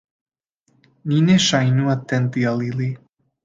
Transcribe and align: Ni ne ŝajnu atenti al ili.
Ni 1.11 1.21
ne 1.27 1.37
ŝajnu 1.49 1.95
atenti 1.95 2.51
al 2.55 2.69
ili. 2.73 2.93